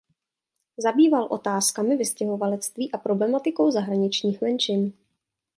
Zabýval 0.77 1.23
otázkami 1.31 1.95
vystěhovalectví 1.97 2.91
a 2.91 2.97
problematikou 2.97 3.71
zahraničních 3.71 4.41
menšin. 4.41 4.93